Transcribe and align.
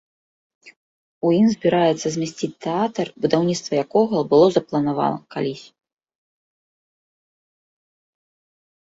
У 1.27 1.31
ім 1.39 1.45
збіраюцца 1.55 2.07
змясціць 2.13 2.47
тэатр, 2.65 3.07
будаўніцтва 3.25 3.73
якога 3.85 4.17
было 4.31 4.47
запланавана 4.55 5.19
колісь. 5.35 5.67